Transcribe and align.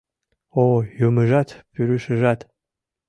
Ой, 0.65 0.85
Юмыжат, 1.07 1.49
Пӱрышыжат 1.73 2.39